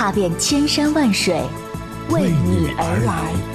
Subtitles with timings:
[0.00, 1.42] 踏遍千山万水，
[2.08, 3.49] 为你而来。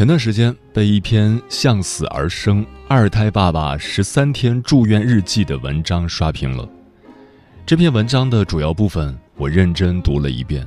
[0.00, 6.66] 前段时间被一篇《向死而生：二胎爸爸十三天住院日记》的文章刷屏了。
[7.66, 10.66] 这篇文章的主要部分我认真读了一遍，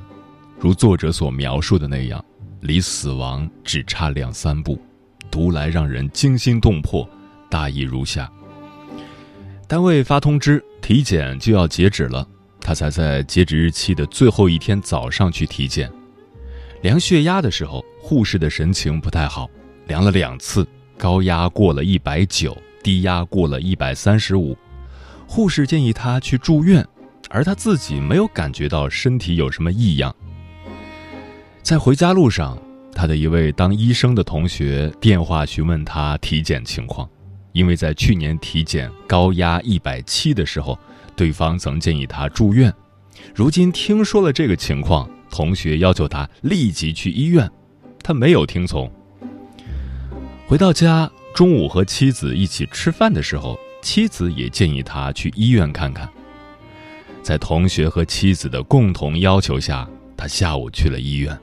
[0.59, 2.23] 如作者所描述的那样，
[2.61, 4.79] 离死亡只差两三步，
[5.31, 7.09] 读来让人惊心动魄。
[7.49, 8.31] 大意如下：
[9.67, 12.23] 单位发通知，体检就要截止了，
[12.61, 15.91] 他才在截止日期的最后一天早上去体检。
[16.83, 19.49] 量血压的时候，护士的神情不太好，
[19.87, 24.57] 量了两次，高压过了一百九，低压过了一百三十五。
[25.25, 26.85] 护士建议他去住院，
[27.29, 30.13] 而他自己没有感觉到身体有什么异样。
[31.61, 32.61] 在回家路上，
[32.93, 37.09] 他的一位当医生的同学电话询问他体检情况，
[37.53, 40.77] 因为在去年体检高压一百七的时候，
[41.15, 42.71] 对方曾建议他住院，
[43.33, 45.09] 如今听说了这个情况。
[45.31, 47.49] 同学要求他立即去医院，
[48.03, 48.91] 他没有听从。
[50.45, 56.07] 回到家，中午和妻子一起吃饭的时候，妻子也建议他去医院看看。
[57.21, 61.35] 在同学和妻子的共同要求下，他下午去了医院。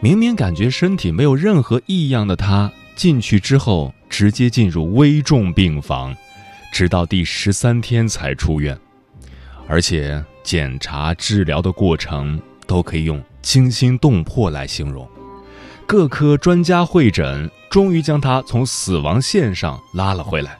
[0.00, 6.14] 明明感觉身体没有任何异样的他，进去之后直接进入危重病房，
[6.70, 8.78] 直到第十三天才出院，
[9.66, 10.22] 而且。
[10.44, 15.08] 检查治疗的过程都可以用惊心动魄来形容，
[15.86, 20.58] 各科专家会诊，终于将他从死亡线上拉了回来。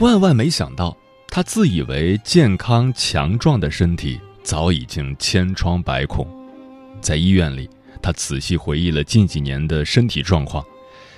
[0.00, 0.96] 万万没想到，
[1.28, 6.26] 他自以为健康强壮的身体早已经千疮百孔。
[7.02, 7.68] 在医院里，
[8.00, 10.64] 他仔细回忆了近几年的身体状况：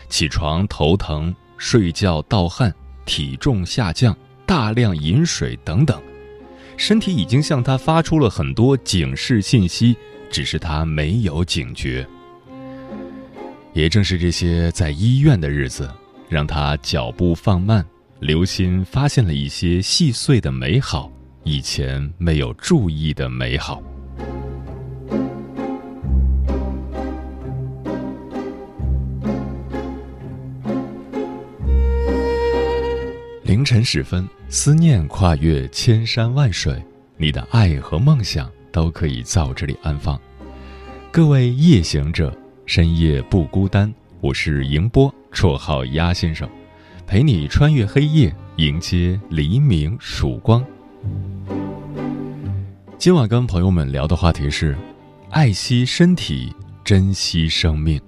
[0.08, 2.74] 起床头疼、睡觉盗汗、
[3.06, 6.02] 体重下降、大量饮水等等。
[6.76, 9.96] 身体已经向他发出了很多警示信息，
[10.32, 12.04] 只是他没有警觉。
[13.74, 15.88] 也正是这些在医院的日子，
[16.28, 17.84] 让他脚步放慢，
[18.18, 21.12] 留心发现了一些细碎的美好，
[21.44, 23.82] 以前没有注意的美好。
[33.44, 36.82] 凌晨时分，思念跨越千山万水，
[37.18, 40.20] 你的爱和梦想都可以在我这里安放。
[41.12, 43.92] 各位夜行者，深夜不孤单。
[44.20, 46.48] 我是迎波，绰号鸭先生，
[47.06, 50.64] 陪你穿越黑夜，迎接黎明曙光。
[52.98, 54.76] 今晚跟朋友们聊的话题是：
[55.30, 56.52] 爱惜身体，
[56.82, 58.00] 珍惜生命。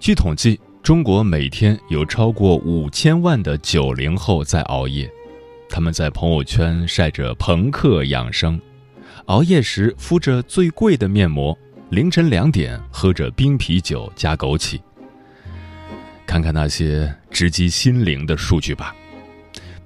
[0.00, 0.58] 据统计。
[0.80, 5.10] 中国每天有超过五千万的九零后在熬夜，
[5.70, 8.60] 他们在朋友圈晒着朋克养生，
[9.26, 11.56] 熬夜时敷着最贵的面膜，
[11.90, 14.80] 凌晨两点喝着冰啤酒加枸杞。
[16.26, 18.94] 看看那些直击心灵的数据吧，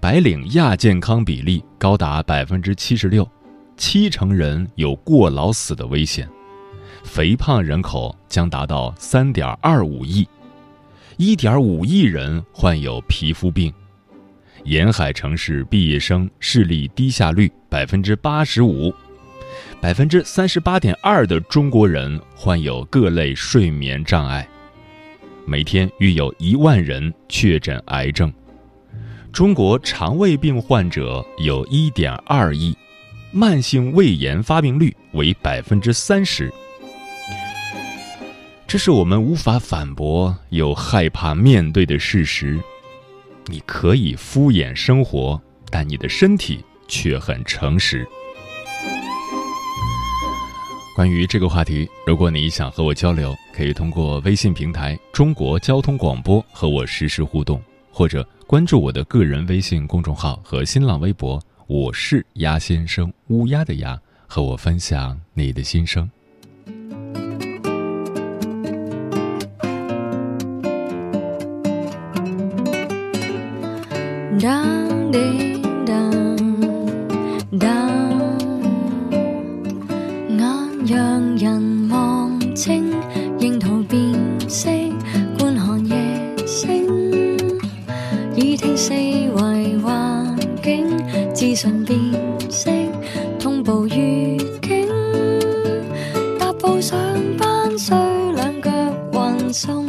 [0.00, 3.28] 白领亚健康比例高达百分之七十六，
[3.76, 6.28] 七成人有过劳死的危险，
[7.04, 10.27] 肥胖人口将达到三点二五亿。
[11.18, 13.72] 一点五亿人患有皮肤病，
[14.64, 18.94] 沿海城市毕业生视力低下率百分之八十五，
[19.80, 24.47] 百分之三十八点二的中国人患有各类睡眠障碍，
[25.44, 28.32] 每天约有一万人确诊癌症，
[29.32, 32.76] 中国肠胃病患者有一点二亿，
[33.32, 36.53] 慢性胃炎发病率为百分之三十。
[38.68, 42.59] 这是我们无法反驳又害怕面对的事实。
[43.47, 45.41] 你可以敷衍生活，
[45.71, 48.06] 但你的身体却很诚实。
[50.94, 57.60] 关于这个话题，如果你想和我交流，可以通过微信平台“中国交通广播”和我实时互动，
[57.91, 63.98] 或者关注我的个人微信公众号和新浪微博“我是鸭先生”（乌鸦的鸭），
[64.28, 66.09] 和我分享你的心声。
[74.42, 74.83] 眼
[80.84, 82.92] 让人望清
[83.39, 84.00] 沿途便
[84.48, 84.68] 色
[85.39, 86.84] 观看夜星
[88.36, 90.86] 耳汀四围环境
[91.33, 91.97] 自顺变
[92.50, 92.68] 色
[93.38, 94.88] 通报预警
[96.41, 96.98] 踏步上
[97.38, 97.92] 班需
[98.34, 98.71] 两脚
[99.12, 99.82] 运送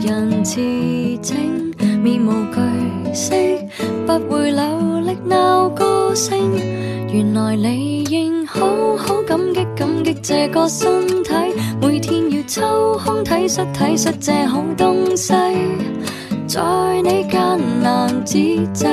[0.00, 0.60] 人自
[1.22, 1.36] 证，
[2.02, 3.34] 面无惧色，
[4.06, 6.38] 不会流力闹个性。
[7.12, 11.32] 原来你应好好感激感激这个身体，
[11.80, 15.34] 每天要抽空体恤体恤这好东西，
[16.46, 16.62] 在
[17.02, 18.38] 你艰难之
[18.72, 18.86] 际，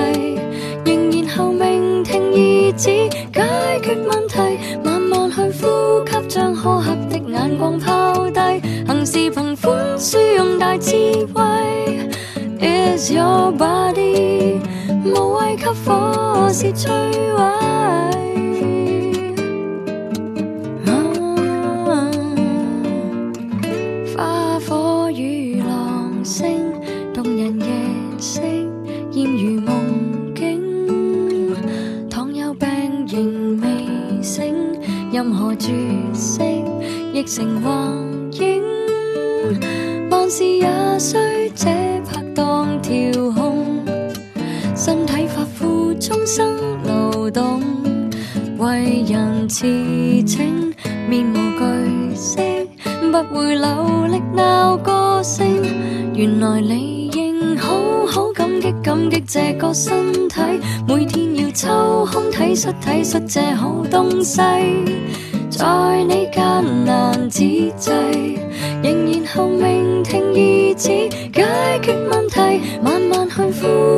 [0.86, 2.90] 仍然后命听意志
[3.32, 3.44] 解
[3.84, 4.40] 决问题，
[4.84, 7.95] 慢慢去呼吸，将苛刻的眼光抛。
[9.18, 10.94] 是狂欢，输赢大智
[11.34, 11.42] 慧。
[12.60, 14.60] Is your body？
[15.06, 16.90] 无畏给火是摧
[17.34, 17.42] 毁。
[24.18, 26.74] 花火与浪声，
[27.14, 27.68] 动人夜
[28.20, 28.42] 色
[29.12, 31.56] 艳如梦境。
[32.10, 32.68] 倘有病
[33.08, 34.54] 仍未醒，
[35.10, 35.68] 任何注
[36.14, 36.42] 释
[37.14, 38.05] 亦成话。
[40.26, 40.68] 万事也
[40.98, 41.16] 需
[41.54, 41.66] 这
[42.04, 43.86] 拍档调控。
[44.76, 47.62] 身体发肤，终生流动，
[48.58, 50.74] 为人痴情，
[51.08, 52.42] 面无惧色，
[53.12, 55.62] 不会流力闹个性。
[56.16, 60.42] 原来你应好好感激感激这个身体，
[60.88, 64.42] 每天要抽空体恤体恤这好东西。
[65.52, 67.42] 在你艰难之
[67.78, 67.92] 际，
[71.36, 71.44] 解
[71.82, 72.40] 决问题。
[72.82, 73.52] 慢慢去呼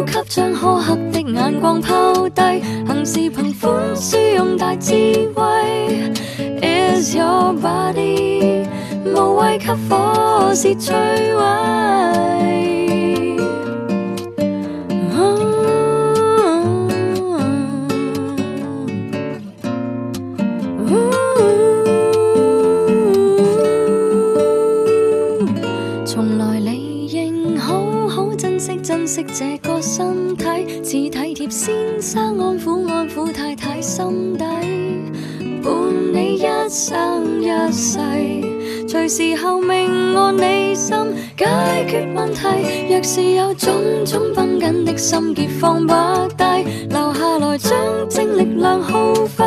[0.07, 2.41] 吸，将苛刻的眼光抛低，
[2.87, 4.93] 行事凭宽恕，用大智
[5.35, 5.43] 慧。
[6.61, 8.65] Is your body
[9.05, 10.91] 无谓给火舌摧
[11.37, 12.86] 毁。
[31.57, 34.45] 先生安抚安抚太太心底，
[35.63, 35.73] 伴
[36.13, 37.97] 你一生一世，
[38.87, 40.95] 随时候明按你心
[41.35, 41.47] 解
[41.89, 42.45] 决问题。
[42.91, 43.73] 若是有种
[44.05, 45.93] 种绷紧的心结放不
[46.37, 46.43] 低，
[46.91, 49.43] 留下来将精力量耗费，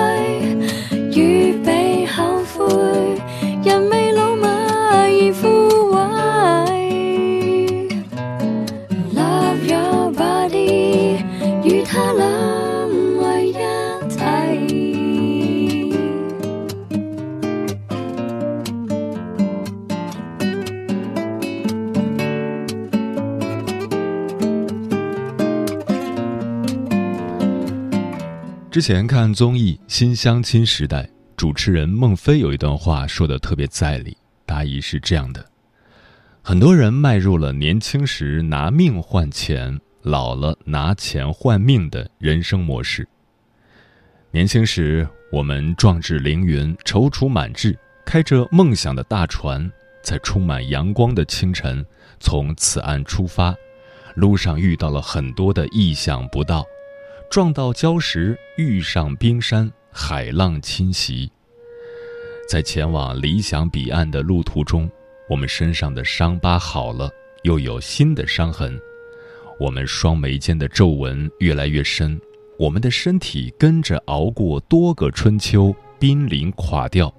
[28.81, 31.03] 之前看综艺《新相亲时代》，
[31.37, 35.45] 主持人孟非有一段话说的特别在理，大意是这样的：
[36.41, 43.07] 很多人迈入了年轻时拿命换钱，老了拿钱换命的人生模式。
[44.31, 49.71] 年轻时我们壮志凌云、踌躇满志，开着梦想的大船，
[50.03, 51.85] 在充满阳光的清晨
[52.19, 53.55] 从此岸出发，
[54.15, 56.65] 路上遇到了很多的意想不到。
[57.31, 61.31] 撞到礁石，遇上冰山，海浪侵袭。
[62.49, 64.91] 在前往理想彼岸的路途中，
[65.29, 67.09] 我们身上的伤疤好了，
[67.45, 68.77] 又有新的伤痕；
[69.61, 72.21] 我们双眉间的皱纹越来越深，
[72.59, 77.15] 我们的身体跟着熬过多个春秋，濒临垮掉。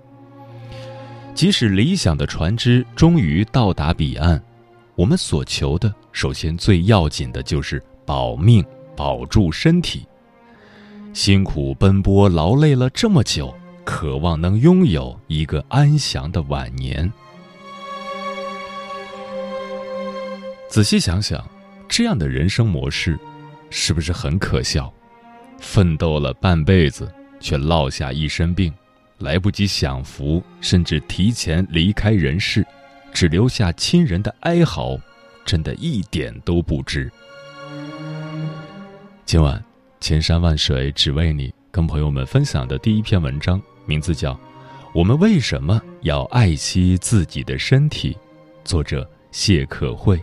[1.34, 4.44] 即使理想的船只终于到达彼岸，
[4.96, 8.62] 我们所求的，首先最要紧的就是保命。
[8.96, 10.06] 保住身体，
[11.14, 17.12] 辛苦奔波劳累了这么久，渴望能拥有一个安详的晚年。
[20.70, 21.46] 仔细想想，
[21.90, 23.20] 这样的人生模式，
[23.70, 24.92] 是不是很可笑？
[25.60, 28.74] 奋斗了半辈子，却落下一身病，
[29.18, 32.66] 来不及享福，甚至提前离开人世，
[33.14, 34.98] 只留下亲人的哀嚎，
[35.44, 37.12] 真的一点都不值。
[39.32, 39.64] 今晚，
[40.02, 44.34] 千山万水只为你，跟朋友们分享的第一篇文章，名字叫
[44.94, 48.12] 《我们为什么要爱惜自己的身体》，
[48.66, 50.22] 作者谢可慧。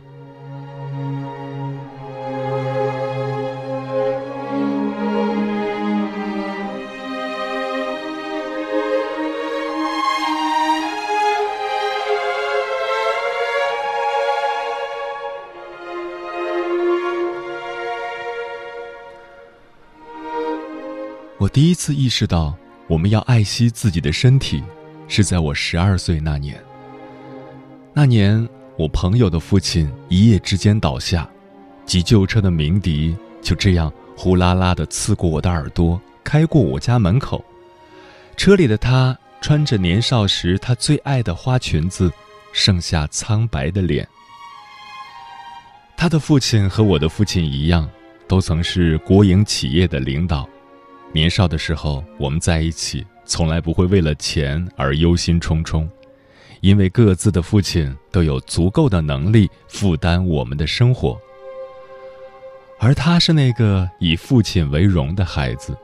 [21.58, 24.62] 第一次意识到我们要爱惜自己的身体，
[25.08, 26.56] 是在我十二岁那年。
[27.92, 31.28] 那年，我朋友的父亲一夜之间倒下，
[31.84, 37.44] 急救车的鸣笛就这样呼啦啦地刺过我的耳朵，开过我家门口。
[38.36, 42.08] 车里的他穿着年少时他最爱的花裙子，
[42.52, 44.06] 剩下苍白的脸。
[45.96, 47.90] 他的父亲和我的父亲一样，
[48.28, 50.48] 都曾是国营企业的领导。
[51.12, 55.88] 年少的时候，我们在一起，从来不会为了钱而忧心忡忡，
[56.60, 61.18] 因为各自的父亲都有足够的能力负担我们的生活。
[62.78, 65.76] 而他是那个以父亲为荣的孩子，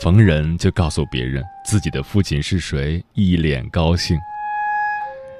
[0.00, 4.18] 逢人就告诉别人自己的父亲是谁，一脸高兴。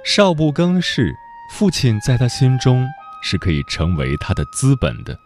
[0.05, 1.13] 少不更事，
[1.53, 2.87] 父亲在他心中
[3.23, 5.19] 是可以成为他的资本的，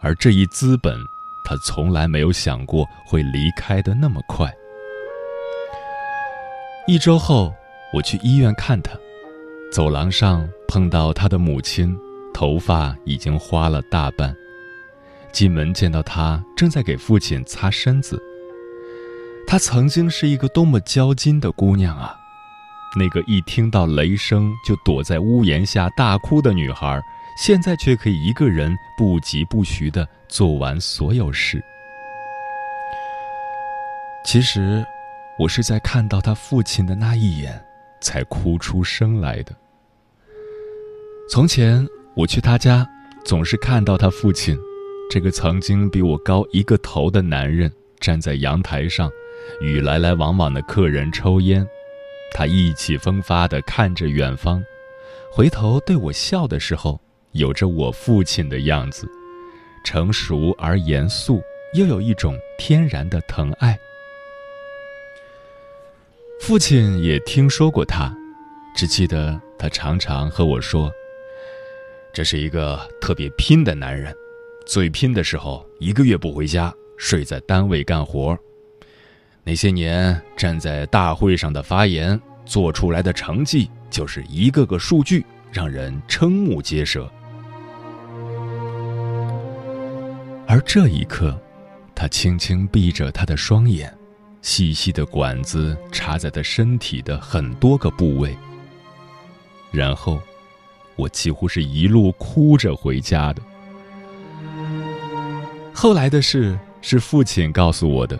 [0.00, 0.96] 而这一资本。
[1.44, 4.50] 他从来没有想过会离开的那么快。
[6.86, 7.52] 一周后，
[7.92, 8.92] 我去医院看他，
[9.70, 11.96] 走廊上碰到他的母亲，
[12.32, 14.34] 头发已经花了大半。
[15.32, 18.22] 进门见到他正在给父亲擦身子。
[19.46, 22.16] 她曾经是一个多么娇矜的姑娘啊！
[22.96, 26.98] 那个一听到雷声就躲在屋檐下大哭的女孩。
[27.36, 31.62] 现在却可以一个人不疾不徐地做完所有事。
[34.24, 34.84] 其实，
[35.38, 37.62] 我是在看到他父亲的那一眼，
[38.00, 39.52] 才哭出声来的。
[41.28, 42.88] 从前我去他家，
[43.24, 44.56] 总是看到他父亲，
[45.10, 49.10] 这个曾经比我高一个头的男人，站在阳台上，
[49.60, 51.66] 与来来往往的客人抽烟。
[52.32, 54.62] 他意气风发地看着远方，
[55.32, 57.00] 回头对我笑的时候。
[57.34, 59.08] 有着我父亲的样子，
[59.84, 61.42] 成熟而严肃，
[61.74, 63.76] 又有一种天然的疼爱。
[66.40, 68.14] 父亲也听说过他，
[68.76, 70.92] 只记得他常常和我说
[72.14, 74.14] ：“这是一个特别拼的男人，
[74.64, 78.38] 最拼的时候一个月不回家，睡在单位干活。
[79.42, 87.10] 那些年站在大会上的发言，做出来的成绩就是一个个数据，让人瞠目结舌。”
[90.54, 91.36] 而这一刻，
[91.96, 93.92] 他轻轻闭着他的双眼，
[94.40, 98.38] 细细的管子插在他身体的很多个部位。
[99.72, 100.22] 然后，
[100.94, 103.42] 我几乎是一路哭着回家的。
[105.74, 108.16] 后来的事是父亲告诉我的，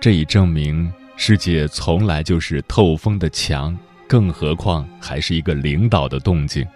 [0.00, 3.78] 这已证明世界从来就是透风的墙，
[4.08, 6.66] 更何况还是一个领导的动静。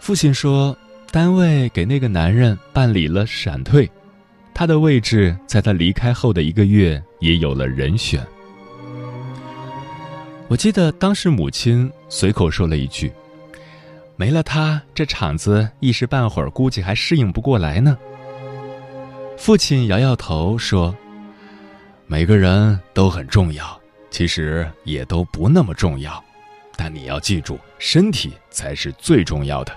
[0.00, 0.78] 父亲说。
[1.16, 3.90] 单位给那个男人办理了闪退，
[4.52, 8.22] 他的位置在他离开后的一个月也有了人选。
[10.46, 13.10] 我记得当时母亲随口说了一句
[14.14, 17.96] ：“没了他，这厂子一时半会儿估计还适应不过来呢。”
[19.38, 20.94] 父亲摇摇头说
[22.06, 23.80] ：“每个人都很重要，
[24.10, 26.22] 其实也都不那么重要，
[26.76, 29.72] 但你要记住，身体才是最重要的。”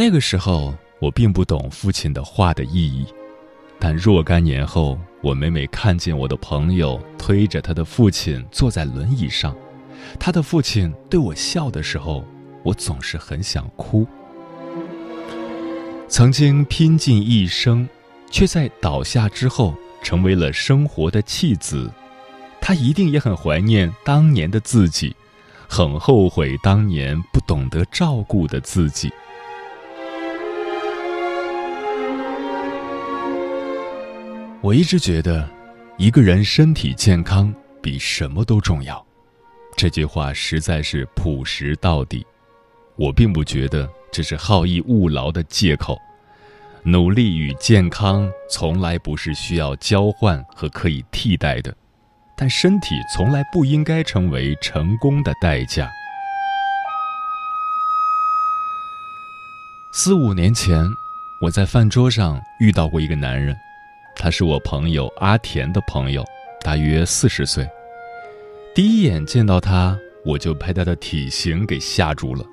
[0.00, 3.04] 那个时候，我并不懂父亲的话的意义，
[3.78, 9.54] 但若干年后，我每每看见我的朋友推着他的父亲坐在轮椅上，
[10.18, 12.24] 他的父亲对我笑的时候，
[12.62, 14.06] 我总是很想哭。
[16.08, 17.86] 曾经拼尽一生，
[18.30, 21.90] 却在倒下之后成为了生活的弃子，
[22.58, 25.14] 他一定也很怀念当年的自己，
[25.68, 29.12] 很后悔当年不懂得照顾的自己。
[34.62, 35.48] 我一直觉得，
[35.96, 39.02] 一个人身体健康比什么都重要。
[39.74, 42.26] 这句话实在是朴实到底。
[42.96, 45.96] 我并不觉得这是好逸恶劳的借口。
[46.82, 51.74] 努力与健康从来不是需要交换和可以替代的，
[52.36, 55.90] 但身体从来不应该成为成功的代价。
[59.94, 60.86] 四五年前，
[61.40, 63.56] 我在饭桌上遇到过一个男人，
[64.22, 66.22] 他是我朋友阿田的朋友，
[66.62, 67.66] 大约四十岁。
[68.74, 72.44] 第一眼见到他，我就被他的体型给吓住了，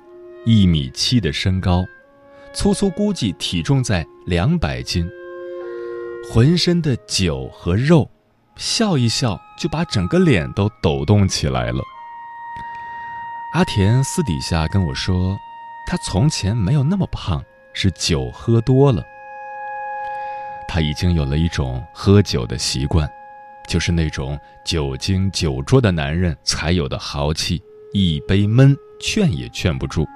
[0.46, 1.84] 一米七的身高，
[2.54, 5.06] 粗粗估计体重在两百斤，
[6.32, 8.10] 浑身的酒和肉，
[8.56, 11.82] 笑一笑就把整个脸都抖动起来了。
[13.52, 15.36] 阿田私底下跟我说。
[15.86, 19.02] 他从前没有那么胖，是酒喝多了。
[20.68, 23.08] 他已经有了一种喝酒的习惯，
[23.66, 27.60] 就是那种酒精酒桌的男人才有的豪气，
[27.94, 30.06] 一杯闷，劝也劝不住。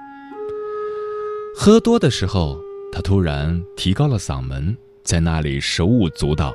[1.55, 2.59] 喝多的时候，
[2.91, 6.53] 他突然提高了嗓门，在那里手舞足蹈：“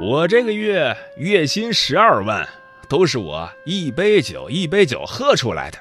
[0.00, 2.48] 我这个月月薪十二万，
[2.88, 5.78] 都是我一杯酒一杯酒喝出来的。”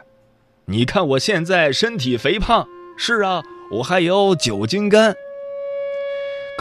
[0.65, 5.15] 你看我现在身体肥胖，是啊，我还有酒精肝。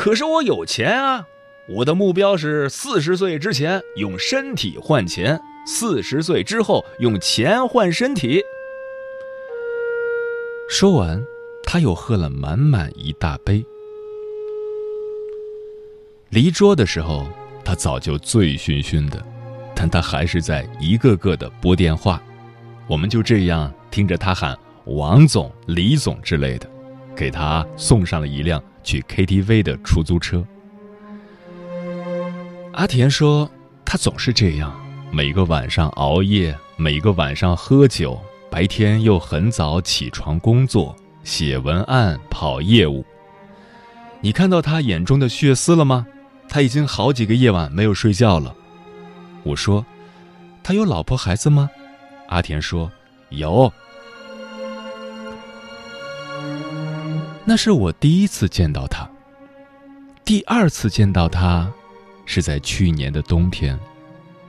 [0.01, 1.29] 可是我有钱啊！
[1.69, 8.43] 我的目标是四十岁之前用身体换钱，四十岁之后用钱换身体。
[10.71, 11.23] 说完，
[11.63, 13.63] 他又喝了满满一大杯。
[16.31, 17.29] 离桌的时候，
[17.63, 19.23] 他早就醉醺醺的，
[19.77, 22.23] 但他还是在一个个的拨电话。
[22.89, 23.71] 我们就这样。
[23.91, 26.67] 听着他喊王总、李总之类的，
[27.21, 30.43] 给他送上了一辆去 KTV 的出租车。
[32.73, 33.47] 阿田说
[33.85, 34.75] ：“他总是这样，
[35.13, 38.19] 每个晚上熬夜，每个晚上喝酒，
[38.51, 43.05] 白天又很早起床工作、写文案、跑业务。
[44.23, 46.07] 你看到他眼中的血丝了吗？
[46.49, 48.57] 他已经好几个夜晚没有睡觉了。”
[49.45, 49.85] 我说
[50.65, 51.69] ：“他有老婆孩子吗？”
[52.29, 52.91] 阿田说。
[53.29, 53.73] 有，
[57.51, 59.11] 那是我第一次见到他。
[60.25, 61.69] 第二次见到他，
[62.25, 63.77] 是在去年的冬天，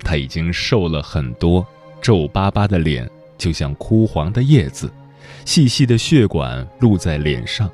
[0.03, 1.65] 他已经瘦了很多，
[1.99, 3.09] 皱巴巴的脸
[3.39, 4.93] 就像枯黄的叶子，
[5.45, 7.67] 细细的血管露在脸上，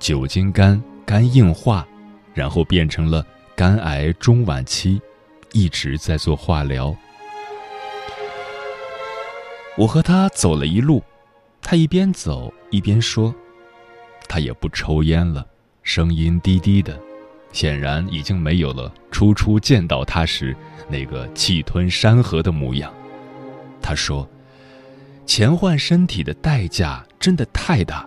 [0.00, 1.86] 酒精肝肝硬化，
[2.34, 3.24] 然后变成了
[3.54, 5.00] 肝癌中晚期，
[5.52, 6.92] 一直在做化疗。
[9.76, 11.04] 我和他走了一路，
[11.62, 13.32] 他一边走一边说
[14.28, 15.46] ：“他也不抽烟了，
[15.82, 16.98] 声音低低的，
[17.52, 20.56] 显然已经没有了初初见到他时
[20.88, 22.92] 那个气吞山河的模样。”
[23.82, 24.28] 他说
[25.26, 28.06] ：“钱换身体的代价真的太大，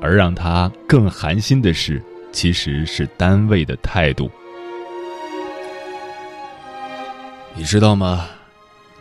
[0.00, 4.30] 而让他更寒心的是，其实是单位的态度。
[7.54, 8.26] 你知道吗？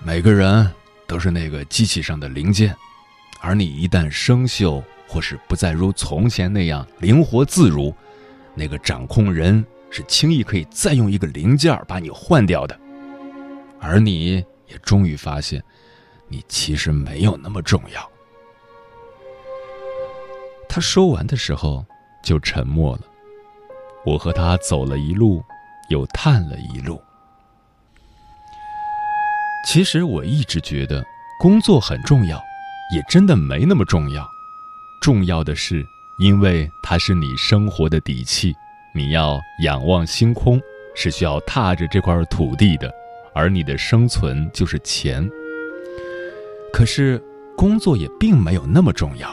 [0.04, 0.72] 每个人。”
[1.08, 2.76] 都是那个机器上的零件，
[3.40, 7.94] 而你一旦生锈，或是不再如从前那样灵活自如，
[8.54, 12.78] 那个掌控人是轻易可以再用一个零件把你换掉的。
[13.80, 15.64] 而你也终于发现，
[16.28, 18.10] 你其实没有那么重要。
[20.68, 21.86] 他说完的时候
[22.24, 23.02] 就沉默了。
[24.06, 25.44] 我和他走了一路，
[25.90, 27.02] 又叹了一路。
[29.68, 31.04] 其实我一直觉得
[31.40, 32.38] 工作很重要，
[32.94, 34.35] 也真的没那么重要。
[35.06, 35.86] 重要的是，
[36.18, 38.56] 因为它是你生活的底气。
[38.92, 40.60] 你要仰望星空，
[40.96, 42.92] 是需要踏着这块土地的，
[43.36, 45.30] 而你的生存就是钱。
[46.74, 47.24] 可是
[47.56, 49.30] 工作也并没有那么重要，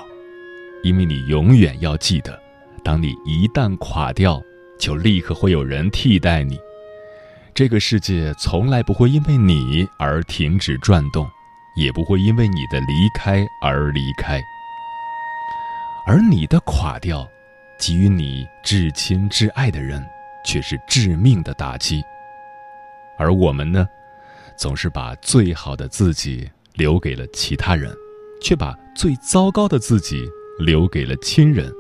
[0.85, 2.39] 因为你永远要记得，
[2.85, 4.43] 当你一旦垮掉，
[4.79, 6.59] 就立刻会有人替代你。
[7.55, 11.27] 这个世界从来不会因为你而停止转动，
[11.77, 14.39] 也不会因为你的离开而离开。
[16.05, 17.29] 而你的垮掉，
[17.79, 20.05] 给予你至亲至爱的人，
[20.45, 22.03] 却是致命的打击。
[23.17, 23.89] 而我们呢，
[24.57, 27.95] 总是把最好的自己留给了其他人，
[28.41, 31.73] 却把最糟糕的自己留给了亲人。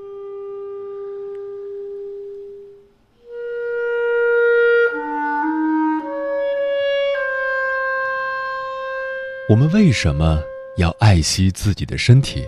[9.48, 10.40] 我们为什么
[10.76, 12.46] 要爱惜自己的身体？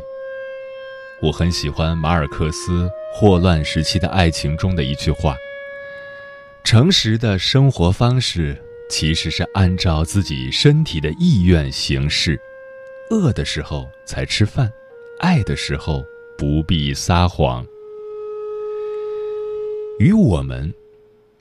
[1.25, 5.35] 我很喜欢马尔克斯《霍乱时期的爱情》中的一句话
[6.63, 8.55] ：“诚实的生活方式
[8.91, 12.39] 其实是按照自己身体的意愿行事。
[13.11, 14.71] 饿的时候才吃饭，
[15.19, 16.05] 爱的时候
[16.37, 17.67] 不必撒谎。”
[19.99, 20.71] 与我们，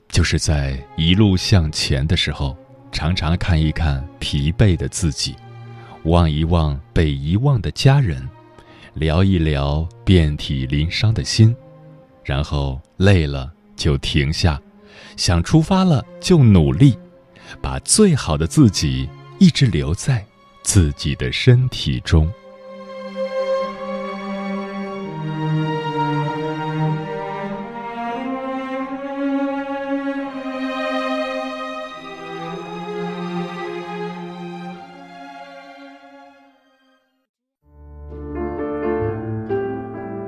[0.08, 2.56] 就是在一路向前的时候，
[2.90, 5.36] 常常看一看疲惫的自己，
[6.04, 8.26] 望一望被遗忘的家人，
[8.94, 11.54] 聊一聊遍体鳞伤的心，
[12.22, 14.60] 然后累了就停下，
[15.16, 16.96] 想出发了就努力，
[17.60, 20.24] 把最好的自己一直留在
[20.62, 22.32] 自己的身体中。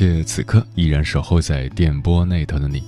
[0.00, 2.82] 谢此刻依然守候在电波那头的你，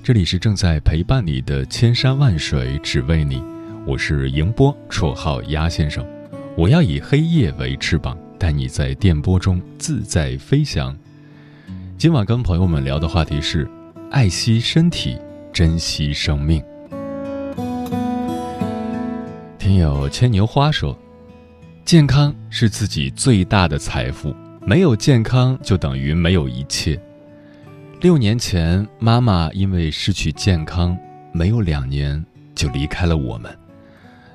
[0.00, 3.42] 这里是正在陪伴你的千山万水只为你，
[3.84, 6.06] 我是迎波，绰号鸭先生。
[6.56, 10.96] 我要以黑夜为翅膀，带你在电波中自在飞翔。
[11.98, 13.68] 今晚跟朋友们聊的话题是：
[14.12, 15.18] 爱惜身体，
[15.52, 16.62] 珍惜生命。
[19.58, 20.96] 听友牵牛花说，
[21.84, 24.32] 健康是自己最大的财富。
[24.64, 27.00] 没有健康，就等于没有一切。
[28.00, 30.96] 六年前，妈妈因为失去健康，
[31.32, 33.52] 没有两年就离开了我们。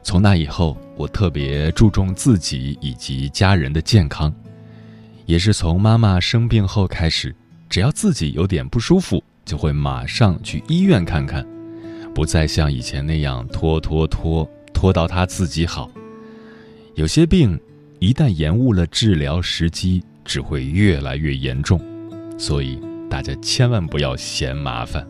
[0.03, 4.33] 从那以后，我特别注重自己以及家人的健康。
[5.25, 7.33] 也是从妈妈生病后开始，
[7.69, 11.45] 只要自己有点不舒服，就会马上去医院看看，
[12.13, 15.89] 不再像以前那样拖拖拖拖到她自己好。
[16.95, 17.57] 有些病，
[17.99, 21.79] 一旦延误了治疗时机，只会越来越严重，
[22.37, 25.07] 所以大家千万不要嫌麻烦。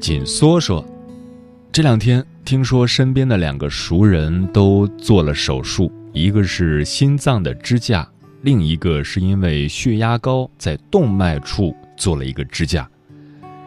[0.00, 0.82] 紧缩说，
[1.70, 8.08] 这两天听说身边的两个熟人都做了手术，一个是心脏的支架，
[8.40, 12.88] 另一个是因为血压高，在动脉处做了一个支架。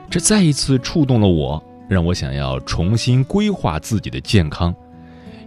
[0.10, 4.74] 这再一次触动了我，让我想要重新规划自己的健康，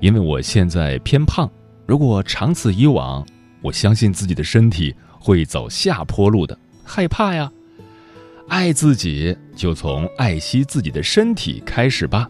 [0.00, 1.50] 因为我现在偏胖。
[1.86, 3.26] 如果长此以往，
[3.60, 7.50] 我相信自己的身体会走下坡路的，害怕呀！
[8.48, 12.28] 爱自己，就从爱惜自己的身体开始吧。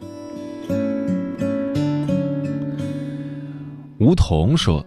[3.98, 4.84] 吴桐说：“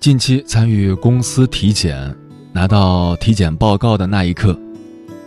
[0.00, 2.14] 近期参与公司体检，
[2.52, 4.58] 拿到体检报告的那一刻，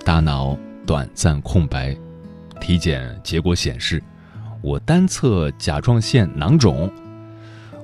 [0.04, 1.96] 大脑短暂空白。
[2.60, 4.02] 体检结果显示，
[4.62, 6.92] 我单侧甲状腺囊肿。”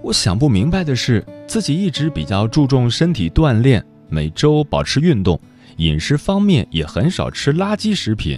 [0.04, 5.40] 我想不明白的是，自己一直比较注重身体锻炼，每周保持运动，
[5.78, 8.38] 饮食方面也很少吃垃圾食品。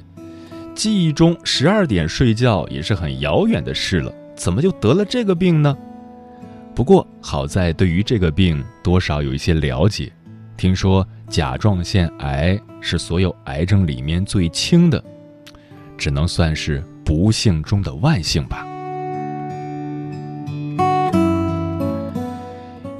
[0.75, 5.75] 记忆中十二点睡觉也是很遥远的事了，怎么就得了这个病呢？
[6.75, 10.11] 不过好在对于这个病多少有一些了解，
[10.55, 15.03] 听说甲状腺癌是所有癌症里面最轻的，
[15.97, 18.67] 只能算是不幸中的万幸吧。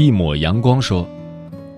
[0.06, 1.10] 一抹阳光说：“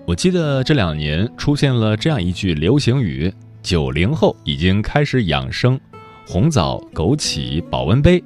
[0.06, 5.80] 我记得这两年出现了这样一句流行语，九零后已经开始养生，
[6.28, 8.22] 红枣、枸杞、保温杯。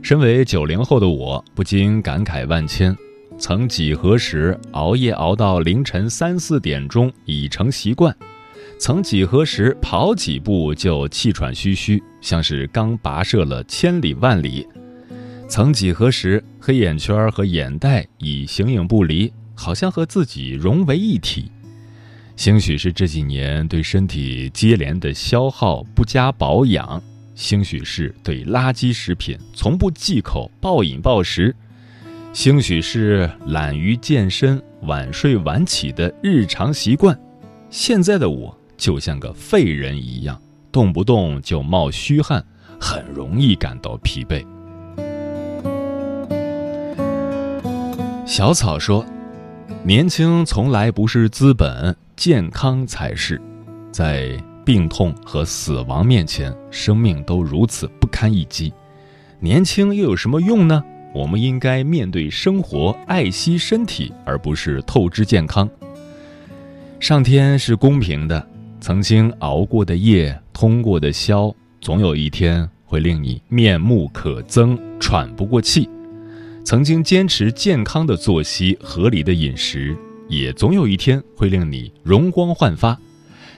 [0.00, 2.96] 身为九零后的我，不禁感慨万千。
[3.36, 8.14] 曾几何时，熬夜熬到凌晨三四点钟已成习惯；
[8.78, 14.64] 曾几何时，跑几步就气喘吁吁，像是刚跋涉了千里万里。”
[15.52, 21.52] 曾几何时，黑眼圈和眼袋已形影不离，好像和自己融为一体。
[22.36, 27.02] 兴许是这几年对身体接连的消耗不加保养，
[27.34, 31.54] 兴许是对垃圾食品从不忌口、暴饮暴食，
[32.32, 37.14] 兴许是懒于健身、晚睡晚起的日常习惯。
[37.68, 40.40] 现在的我就像个废人一样，
[40.72, 42.42] 动不动就冒虚汗，
[42.80, 44.42] 很容易感到疲惫。
[48.32, 49.04] 小草说
[49.84, 53.38] ：“年轻从来不是资本，健康才是。
[53.90, 58.72] 在病痛和死亡面前，生命都如此不堪一击。
[59.38, 60.82] 年轻又有什么用呢？
[61.14, 65.68] 我们应该面对生活，爱惜身体，而不是透支健康。
[67.00, 68.48] 上天是公平的，
[68.80, 75.86] 曾经熬过的夜，通过的宵，总有一天会令你面目可憎、喘不过气；
[76.64, 79.96] 曾经坚持健康的作息、合理的饮食，
[80.28, 82.98] 也总有一天会令你容光焕发。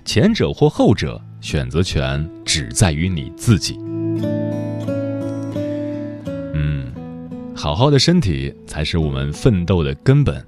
[0.04, 3.78] 前者或后者，选择权只在于你自己。
[6.54, 6.92] 嗯，
[7.54, 10.44] 好好的身体才是我们奋斗的根本。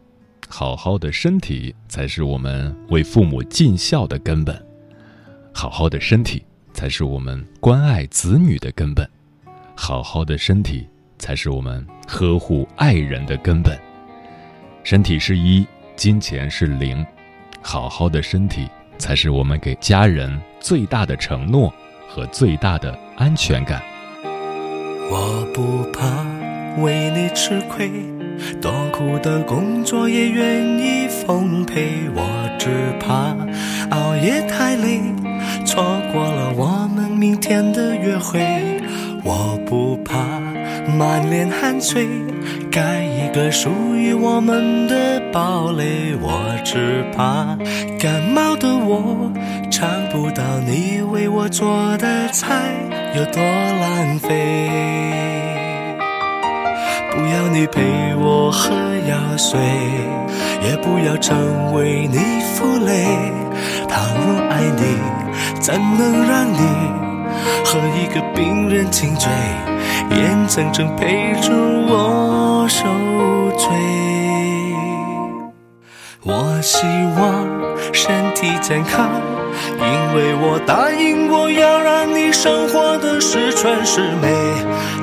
[0.48, 4.60] 好好的身体才是我们为父母尽孝的根本，
[5.52, 6.42] 好好的身体
[6.72, 9.08] 才是我们关爱子女的根本，
[9.74, 10.86] 好好的身体
[11.18, 13.78] 才是我们呵护爱人的根本。
[14.82, 17.04] 身体是一，金钱是零，
[17.60, 21.72] 好好的身体才是我们给家人最大的承诺
[22.08, 23.82] 和最大的安全感。
[25.10, 26.24] 我不怕
[26.82, 27.90] 为你吃亏。
[28.60, 32.68] 多苦的工作也愿意奉陪，我只
[33.00, 33.34] 怕
[33.90, 35.00] 熬夜太累，
[35.64, 38.40] 错过了我们明天的约会。
[39.24, 40.20] 我不怕
[40.88, 42.06] 满脸汗水，
[42.70, 46.14] 盖一个属于我们的堡垒。
[46.20, 47.56] 我只怕
[47.98, 49.30] 感冒的我
[49.70, 52.72] 尝不到你为我做的菜，
[53.14, 54.70] 有多浪费。
[57.10, 57.82] 不要你陪
[58.16, 58.74] 我喝
[59.08, 59.58] 药水，
[60.62, 62.18] 也不要成为你
[62.54, 63.06] 负累。
[63.88, 66.58] 倘若爱你，怎能让你
[67.64, 69.30] 和一个病人亲嘴，
[70.10, 71.52] 眼睁睁陪着
[71.88, 72.84] 我受
[73.58, 73.68] 罪？
[76.22, 76.86] 我希
[77.20, 77.46] 望
[77.92, 79.08] 身体健康，
[79.78, 84.28] 因为我答应过要让你生活的十全十美。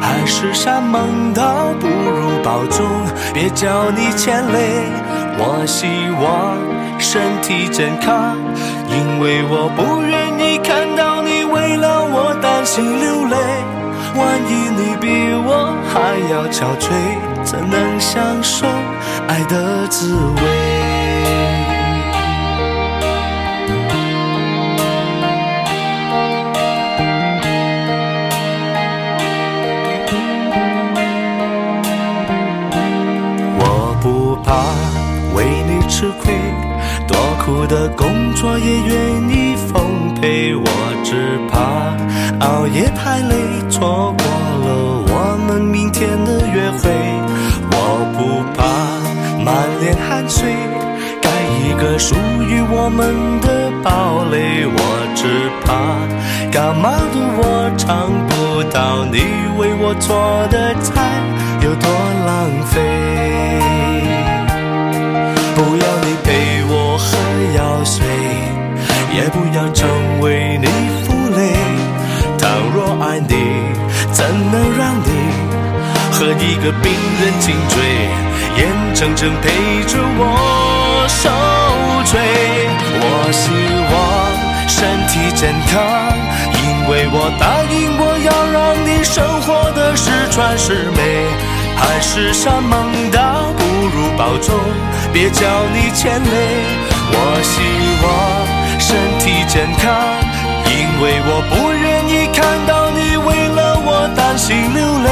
[0.01, 2.85] 海誓山盟倒不如保重，
[3.33, 4.83] 别叫你牵累。
[5.37, 5.87] 我希
[6.21, 6.57] 望
[6.99, 8.35] 身体健康，
[8.89, 13.37] 因为我不愿意看到你为了我担心流泪。
[14.15, 15.07] 万一你比
[15.45, 16.87] 我还要憔悴，
[17.43, 18.67] 怎能享受
[19.27, 20.41] 爱的滋味？
[33.59, 33.61] 我
[34.01, 34.47] 不怕
[35.35, 36.33] 为你吃亏，
[37.07, 40.53] 多苦的工作也愿意奉陪。
[40.55, 40.65] 我
[41.03, 41.52] 只怕
[42.43, 43.35] 熬夜太累，
[43.69, 44.25] 错过
[44.65, 44.67] 了
[45.07, 46.91] 我们明天的约会。
[47.71, 47.75] 我
[48.13, 48.59] 不怕
[49.41, 49.47] 满
[49.79, 50.51] 脸汗水，
[51.21, 51.29] 盖
[51.63, 54.65] 一个属于我们的堡垒。
[54.67, 54.77] 我
[55.15, 55.71] 只怕
[56.51, 59.19] 感冒的我尝不到你
[59.57, 60.91] 为我做的菜，
[61.61, 61.87] 有多
[62.27, 62.73] 浪费。
[65.55, 66.27] 不要你陪
[66.67, 67.07] 我喝
[67.55, 68.03] 药水，
[69.15, 69.87] 也不要成
[70.19, 70.67] 为你
[71.05, 71.72] 负累。
[72.73, 73.35] 若爱你，
[74.11, 75.09] 怎能让你
[76.11, 77.77] 和一个病人紧追，
[78.57, 81.29] 眼睁睁陪着我受
[82.09, 82.19] 罪？
[82.99, 83.51] 我希
[83.91, 83.95] 望
[84.67, 85.73] 身体健康，
[86.63, 91.27] 因为我答应我要让你生活的十全十美。
[91.75, 94.55] 海誓山盟倒不如保重，
[95.11, 96.35] 别叫你牵累。
[97.11, 97.61] 我希
[98.01, 98.07] 望
[98.79, 99.93] 身体健康，
[100.65, 101.72] 因为我不
[104.45, 105.09] 心流泪。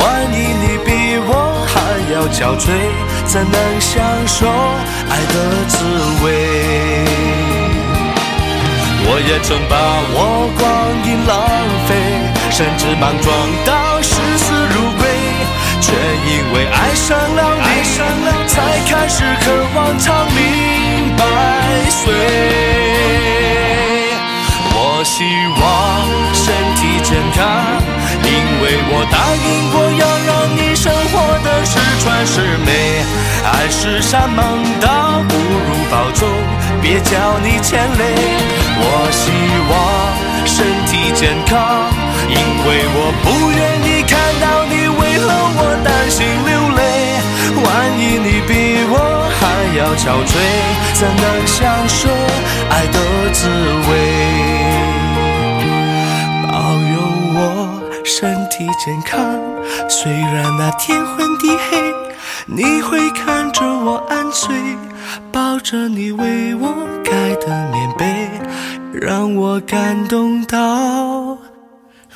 [0.00, 0.88] 万一你比
[1.28, 1.30] 我
[1.68, 1.76] 还
[2.14, 2.64] 要憔悴，
[3.26, 4.48] 怎能享受
[5.10, 5.34] 爱的
[5.68, 5.76] 滋
[6.24, 6.26] 味？
[9.04, 9.76] 我也曾把
[10.14, 10.64] 我光
[11.04, 11.36] 阴浪
[11.86, 11.90] 费，
[12.50, 13.28] 甚至莽撞
[13.66, 15.04] 到视死如归。
[15.82, 17.68] 却因为爱上了你，
[18.48, 18.56] 才
[18.88, 19.44] 开始渴
[19.76, 20.38] 望长命
[21.18, 21.20] 百
[21.90, 22.00] 岁。
[24.72, 25.14] 我希
[25.60, 25.62] 望，
[28.90, 32.68] 我答应过要让你生活的十全十美。
[33.44, 34.40] 爱是山盟，
[34.80, 36.28] 倒不如保重，
[36.82, 38.02] 别叫你牵累。
[38.80, 39.30] 我希
[39.70, 39.74] 望
[40.46, 41.56] 身体健康，
[42.28, 45.08] 因为我不愿意看到你为。
[45.18, 46.80] 了我担心流泪，
[47.60, 47.66] 万
[47.98, 48.50] 一你比
[48.88, 48.94] 我
[49.34, 49.40] 还
[49.76, 50.30] 要憔悴，
[50.94, 51.56] 怎能享
[51.88, 52.08] 受
[52.70, 52.96] 爱的
[53.32, 53.48] 滋
[53.88, 53.90] 味？
[56.46, 56.54] 保
[56.94, 56.96] 佑
[58.08, 59.20] 身体健康。
[59.86, 61.94] 虽然那天昏地黑
[62.46, 64.56] 你会看着我安睡
[65.30, 68.30] 抱着你为我盖的棉被
[68.94, 71.36] 让我感动到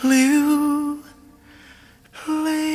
[0.00, 0.18] 流
[2.44, 2.71] 泪。